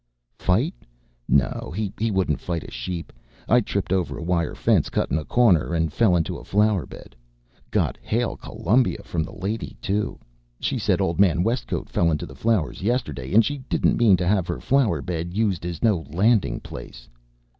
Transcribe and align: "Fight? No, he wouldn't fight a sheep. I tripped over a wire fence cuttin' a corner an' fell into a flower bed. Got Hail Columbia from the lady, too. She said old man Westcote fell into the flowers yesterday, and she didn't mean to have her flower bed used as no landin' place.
"Fight? 0.39 0.73
No, 1.29 1.71
he 1.75 1.93
wouldn't 2.09 2.41
fight 2.41 2.63
a 2.63 2.71
sheep. 2.71 3.13
I 3.47 3.61
tripped 3.61 3.93
over 3.93 4.17
a 4.17 4.23
wire 4.23 4.55
fence 4.55 4.89
cuttin' 4.89 5.19
a 5.19 5.23
corner 5.23 5.75
an' 5.75 5.89
fell 5.89 6.15
into 6.15 6.37
a 6.37 6.43
flower 6.43 6.87
bed. 6.87 7.15
Got 7.69 7.99
Hail 8.01 8.35
Columbia 8.35 9.03
from 9.03 9.21
the 9.23 9.31
lady, 9.35 9.77
too. 9.79 10.17
She 10.59 10.79
said 10.79 11.01
old 11.01 11.19
man 11.19 11.43
Westcote 11.43 11.87
fell 11.87 12.09
into 12.09 12.25
the 12.25 12.33
flowers 12.33 12.81
yesterday, 12.81 13.31
and 13.31 13.45
she 13.45 13.59
didn't 13.69 13.97
mean 13.99 14.17
to 14.17 14.27
have 14.27 14.47
her 14.47 14.59
flower 14.59 15.03
bed 15.03 15.35
used 15.35 15.67
as 15.67 15.83
no 15.83 15.99
landin' 16.09 16.61
place. 16.61 17.07